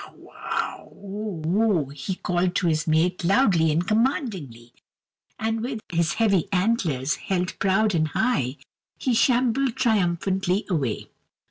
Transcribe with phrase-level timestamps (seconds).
[0.03, 4.73] "Ugh ugh waugh, o o," he called to his mate loudly and commandingly,
[5.37, 8.57] and with his heavy antlers held proud and high
[8.97, 11.07] he shambled triumphantly away.